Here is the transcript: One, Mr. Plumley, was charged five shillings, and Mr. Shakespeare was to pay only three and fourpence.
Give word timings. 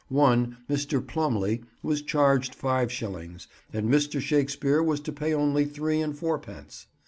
One, 0.09 0.57
Mr. 0.67 0.99
Plumley, 1.05 1.63
was 1.83 2.01
charged 2.01 2.55
five 2.55 2.91
shillings, 2.91 3.47
and 3.71 3.87
Mr. 3.87 4.19
Shakespeare 4.19 4.81
was 4.81 4.99
to 5.01 5.11
pay 5.11 5.31
only 5.31 5.63
three 5.63 6.01
and 6.01 6.17
fourpence. 6.17 6.87